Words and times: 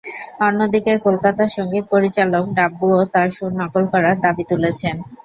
অন্যদিকে, 0.41 0.93
কলকাতার 1.05 1.49
সংগীত 1.49 1.83
পরিচালক 1.93 2.43
ডাব্বুও 2.57 2.99
তাঁর 3.13 3.29
সুর 3.29 3.51
নকল 3.59 3.83
করার 3.93 4.17
দাবি 4.23 4.43
তুলেছেন। 4.51 4.95